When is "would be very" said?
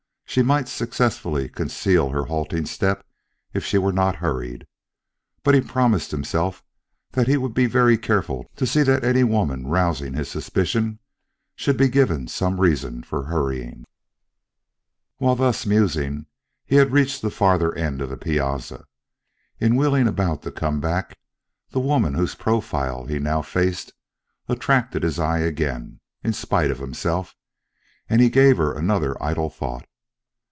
7.35-7.97